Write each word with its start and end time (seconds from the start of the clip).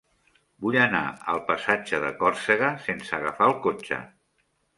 Vull 0.65 0.77
anar 0.85 1.01
al 1.33 1.41
passatge 1.49 1.99
de 2.05 2.09
Còrsega 2.23 2.73
sense 2.87 3.15
agafar 3.19 3.51
el 3.53 3.55
cotxe. 3.69 4.01